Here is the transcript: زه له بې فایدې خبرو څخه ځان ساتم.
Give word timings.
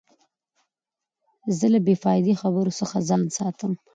زه 1.57 1.65
له 1.73 1.79
بې 1.85 1.95
فایدې 2.03 2.33
خبرو 2.41 2.71
څخه 2.79 2.95
ځان 3.09 3.21
ساتم. 3.37 3.71